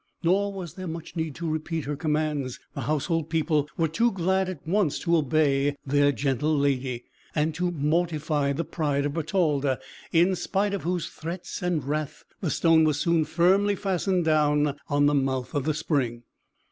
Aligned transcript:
Nor 0.23 0.51
was 0.51 0.73
there 0.73 0.87
much 0.87 1.15
need 1.15 1.35
to 1.35 1.47
repeat 1.47 1.85
her 1.85 1.95
commands. 1.95 2.59
The 2.73 2.81
household 2.81 3.29
people 3.29 3.69
were 3.77 3.87
too 3.87 4.11
glad 4.11 4.49
at 4.49 4.67
once 4.67 4.97
to 5.01 5.15
obey 5.15 5.75
their 5.85 6.11
gentle 6.11 6.57
lady, 6.57 7.03
and 7.35 7.53
to 7.53 7.69
mortify 7.69 8.51
the 8.51 8.63
pride 8.65 9.05
of 9.05 9.13
Bertalda, 9.13 9.77
in 10.11 10.35
spite 10.35 10.73
of 10.73 10.81
whose 10.81 11.05
threats 11.05 11.61
and 11.61 11.83
wrath, 11.87 12.25
the 12.39 12.49
stone 12.49 12.83
was 12.83 12.99
soon 12.99 13.25
firmly 13.25 13.75
fastened 13.75 14.25
down 14.25 14.75
on 14.87 15.05
the 15.05 15.13
mouth 15.13 15.53
of 15.53 15.65
the 15.65 15.73
spring. 15.75 16.23